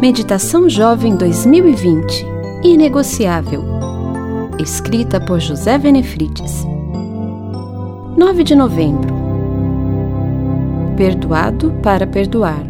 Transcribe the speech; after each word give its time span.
Meditação 0.00 0.66
Jovem 0.66 1.14
2020 1.14 2.24
Inegociável. 2.64 3.62
Escrita 4.58 5.20
por 5.20 5.38
José 5.38 5.76
Venefrides. 5.76 6.64
9 8.16 8.42
de 8.42 8.54
novembro. 8.54 9.14
Perdoado 10.96 11.74
para 11.82 12.06
perdoar. 12.06 12.64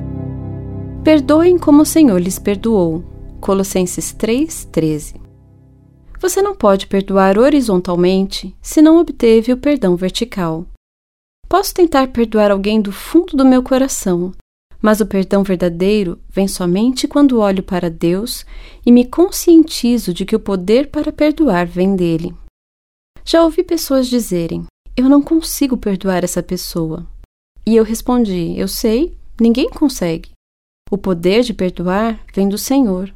Perdoem 1.04 1.56
como 1.56 1.83
o 1.83 1.87
Senhor 1.87 2.21
lhes 2.21 2.37
perdoou. 2.37 3.04
Colossenses 3.40 4.12
3:13. 4.12 5.15
Você 6.19 6.42
não 6.42 6.56
pode 6.56 6.88
perdoar 6.88 7.38
horizontalmente 7.38 8.56
se 8.60 8.83
não 8.83 8.99
obteve 8.99 9.53
o 9.53 9.56
perdão 9.56 9.94
vertical. 9.94 10.67
Posso 11.49 11.72
tentar 11.72 12.08
perdoar 12.08 12.51
alguém 12.51 12.81
do 12.81 12.90
fundo 12.90 13.37
do 13.37 13.44
meu 13.44 13.62
coração, 13.62 14.33
mas 14.81 15.01
o 15.01 15.06
perdão 15.06 15.42
verdadeiro 15.42 16.19
vem 16.28 16.48
somente 16.48 17.07
quando 17.07 17.39
olho 17.39 17.62
para 17.62 17.91
Deus 17.91 18.45
e 18.84 18.91
me 18.91 19.05
conscientizo 19.05 20.15
de 20.15 20.25
que 20.25 20.34
o 20.34 20.41
poder 20.41 20.91
para 20.91 21.12
perdoar 21.12 21.66
vem 21.66 21.95
dele. 21.95 22.34
Já 23.25 23.45
ouvi 23.45 23.62
pessoas 23.62 24.09
dizerem: 24.09 24.65
Eu 24.97 25.09
não 25.09 25.23
consigo 25.23 25.77
perdoar 25.77 26.25
essa 26.25 26.43
pessoa. 26.43 27.06
E 27.66 27.77
eu 27.77 27.84
respondi: 27.84 28.59
Eu 28.59 28.69
sei, 28.69 29.16
ninguém 29.41 29.69
consegue. 29.69 30.30
O 30.91 30.98
poder 30.98 31.42
de 31.42 31.55
perdoar 31.55 32.20
vem 32.34 32.48
do 32.48 32.59
Senhor. 32.59 33.12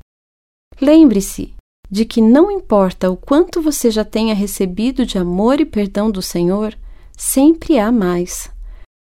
Lembre-se 0.81 1.55
de 1.91 2.05
que 2.05 2.21
não 2.21 2.51
importa 2.51 3.11
o 3.11 3.17
quanto 3.17 3.63
você 3.63 3.91
já 3.91 4.05
tenha 4.05 4.35
recebido 4.35 5.07
de 5.07 5.19
amor 5.19 5.61
e 5.61 5.65
perdão 5.65 6.11
do 6.11 6.21
Senhor, 6.21 6.77
sempre 7.17 7.79
há 7.79 7.93
mais. 7.93 8.51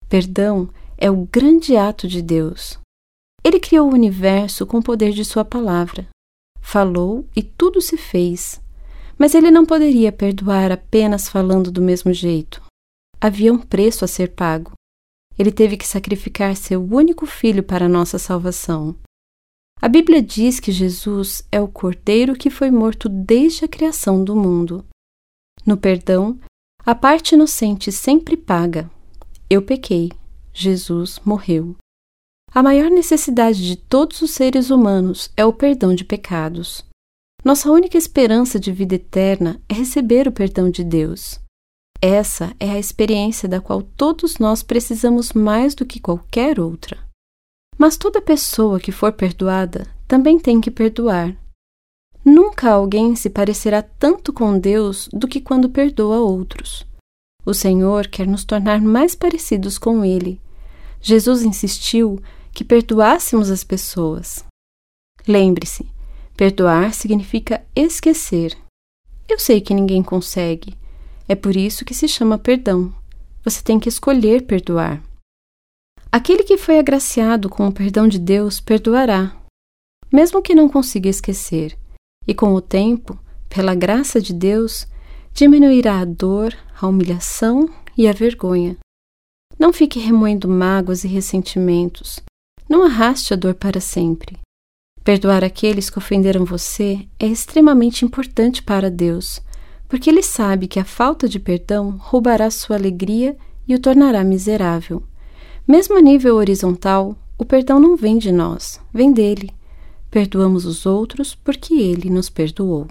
Perdão 0.08 0.68
é 0.98 1.10
o 1.10 1.26
grande 1.26 1.76
ato 1.76 2.08
de 2.08 2.22
Deus. 2.22 2.78
Ele 3.44 3.60
criou 3.60 3.88
o 3.88 3.94
universo 3.94 4.66
com 4.66 4.78
o 4.78 4.82
poder 4.82 5.12
de 5.12 5.24
Sua 5.24 5.44
palavra. 5.44 6.08
Falou 6.60 7.24
e 7.34 7.42
tudo 7.42 7.80
se 7.80 7.96
fez. 7.96 8.60
Mas 9.18 9.34
ele 9.34 9.50
não 9.50 9.64
poderia 9.64 10.10
perdoar 10.10 10.72
apenas 10.72 11.28
falando 11.28 11.70
do 11.70 11.80
mesmo 11.80 12.12
jeito. 12.12 12.60
Havia 13.20 13.52
um 13.52 13.58
preço 13.58 14.04
a 14.04 14.08
ser 14.08 14.32
pago. 14.32 14.72
Ele 15.38 15.52
teve 15.52 15.76
que 15.76 15.86
sacrificar 15.86 16.56
seu 16.56 16.82
único 16.82 17.24
filho 17.24 17.62
para 17.62 17.88
nossa 17.88 18.18
salvação. 18.18 18.96
A 19.80 19.88
Bíblia 19.88 20.22
diz 20.22 20.58
que 20.58 20.72
Jesus 20.72 21.46
é 21.52 21.60
o 21.60 21.68
cordeiro 21.68 22.34
que 22.34 22.48
foi 22.50 22.70
morto 22.70 23.08
desde 23.08 23.64
a 23.64 23.68
criação 23.68 24.24
do 24.24 24.34
mundo. 24.34 24.84
No 25.64 25.76
perdão, 25.76 26.38
a 26.84 26.94
parte 26.94 27.34
inocente 27.34 27.92
sempre 27.92 28.36
paga. 28.36 28.90
Eu 29.48 29.60
pequei, 29.62 30.10
Jesus 30.58 31.20
morreu. 31.22 31.76
A 32.50 32.62
maior 32.62 32.90
necessidade 32.90 33.62
de 33.66 33.76
todos 33.76 34.22
os 34.22 34.30
seres 34.30 34.70
humanos 34.70 35.30
é 35.36 35.44
o 35.44 35.52
perdão 35.52 35.94
de 35.94 36.02
pecados. 36.02 36.82
Nossa 37.44 37.70
única 37.70 37.98
esperança 37.98 38.58
de 38.58 38.72
vida 38.72 38.94
eterna 38.94 39.60
é 39.68 39.74
receber 39.74 40.26
o 40.26 40.32
perdão 40.32 40.70
de 40.70 40.82
Deus. 40.82 41.38
Essa 42.00 42.54
é 42.58 42.70
a 42.70 42.78
experiência 42.78 43.46
da 43.46 43.60
qual 43.60 43.82
todos 43.82 44.38
nós 44.38 44.62
precisamos 44.62 45.34
mais 45.34 45.74
do 45.74 45.84
que 45.84 46.00
qualquer 46.00 46.58
outra. 46.58 46.98
Mas 47.76 47.98
toda 47.98 48.22
pessoa 48.22 48.80
que 48.80 48.90
for 48.90 49.12
perdoada 49.12 49.86
também 50.08 50.38
tem 50.38 50.58
que 50.58 50.70
perdoar. 50.70 51.36
Nunca 52.24 52.70
alguém 52.70 53.14
se 53.14 53.28
parecerá 53.28 53.82
tanto 53.82 54.32
com 54.32 54.58
Deus 54.58 55.06
do 55.12 55.28
que 55.28 55.38
quando 55.38 55.68
perdoa 55.68 56.18
outros. 56.18 56.86
O 57.44 57.52
Senhor 57.52 58.08
quer 58.08 58.26
nos 58.26 58.42
tornar 58.42 58.80
mais 58.80 59.14
parecidos 59.14 59.76
com 59.76 60.02
Ele 60.02 60.40
Jesus 61.00 61.42
insistiu 61.42 62.20
que 62.52 62.64
perdoássemos 62.64 63.50
as 63.50 63.62
pessoas. 63.62 64.44
Lembre-se, 65.26 65.86
perdoar 66.36 66.94
significa 66.94 67.64
esquecer. 67.74 68.56
Eu 69.28 69.38
sei 69.38 69.60
que 69.60 69.74
ninguém 69.74 70.02
consegue. 70.02 70.74
É 71.28 71.34
por 71.34 71.56
isso 71.56 71.84
que 71.84 71.94
se 71.94 72.06
chama 72.06 72.38
perdão. 72.38 72.94
Você 73.44 73.62
tem 73.62 73.78
que 73.78 73.88
escolher 73.88 74.46
perdoar. 74.46 75.02
Aquele 76.10 76.44
que 76.44 76.56
foi 76.56 76.78
agraciado 76.78 77.48
com 77.48 77.66
o 77.66 77.72
perdão 77.72 78.08
de 78.08 78.18
Deus 78.18 78.60
perdoará, 78.60 79.36
mesmo 80.10 80.40
que 80.40 80.54
não 80.54 80.68
consiga 80.68 81.08
esquecer, 81.08 81.76
e 82.26 82.34
com 82.34 82.54
o 82.54 82.60
tempo, 82.60 83.18
pela 83.48 83.74
graça 83.74 84.20
de 84.20 84.32
Deus, 84.32 84.86
diminuirá 85.34 86.00
a 86.00 86.04
dor, 86.04 86.56
a 86.80 86.86
humilhação 86.86 87.68
e 87.98 88.08
a 88.08 88.12
vergonha. 88.12 88.76
Não 89.58 89.72
fique 89.72 89.98
remoendo 89.98 90.48
mágoas 90.48 91.02
e 91.02 91.08
ressentimentos. 91.08 92.20
Não 92.68 92.82
arraste 92.84 93.32
a 93.32 93.36
dor 93.36 93.54
para 93.54 93.80
sempre. 93.80 94.36
Perdoar 95.02 95.42
aqueles 95.42 95.88
que 95.88 95.98
ofenderam 95.98 96.44
você 96.44 97.06
é 97.18 97.26
extremamente 97.26 98.04
importante 98.04 98.62
para 98.62 98.90
Deus, 98.90 99.40
porque 99.88 100.10
Ele 100.10 100.22
sabe 100.22 100.66
que 100.66 100.80
a 100.80 100.84
falta 100.84 101.28
de 101.28 101.38
perdão 101.38 101.96
roubará 101.98 102.50
sua 102.50 102.76
alegria 102.76 103.36
e 103.66 103.74
o 103.74 103.78
tornará 103.78 104.22
miserável. 104.24 105.02
Mesmo 105.66 105.96
a 105.96 106.02
nível 106.02 106.36
horizontal, 106.36 107.16
o 107.38 107.44
perdão 107.44 107.80
não 107.80 107.96
vem 107.96 108.18
de 108.18 108.32
nós, 108.32 108.80
vem 108.92 109.12
dele. 109.12 109.50
Perdoamos 110.10 110.66
os 110.66 110.86
outros 110.86 111.34
porque 111.34 111.74
ele 111.74 112.10
nos 112.10 112.28
perdoou. 112.28 112.86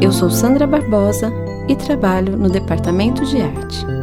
Eu 0.00 0.12
sou 0.12 0.30
Sandra 0.30 0.66
Barbosa 0.66 1.32
e 1.68 1.76
trabalho 1.76 2.36
no 2.36 2.48
Departamento 2.48 3.24
de 3.24 3.40
Arte. 3.40 4.01